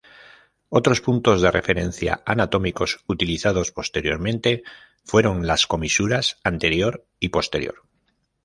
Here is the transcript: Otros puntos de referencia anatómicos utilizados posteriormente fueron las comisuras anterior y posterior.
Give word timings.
Otros 0.69 0.99
puntos 0.99 1.43
de 1.43 1.51
referencia 1.51 2.23
anatómicos 2.25 3.01
utilizados 3.07 3.71
posteriormente 3.71 4.63
fueron 5.05 5.45
las 5.45 5.67
comisuras 5.67 6.39
anterior 6.43 7.05
y 7.19 7.29
posterior. 7.29 7.83